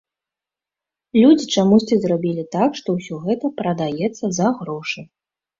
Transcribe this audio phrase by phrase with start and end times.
[1.23, 5.01] Людзі чамусьці зрабілі так, што ўсё гэта прадаецца за грошы.